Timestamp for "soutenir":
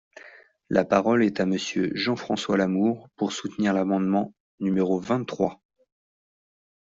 3.33-3.71